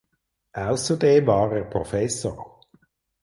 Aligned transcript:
Außerdem 0.53 1.27
war 1.27 1.51
er 1.55 1.65
Professor. 1.65 2.59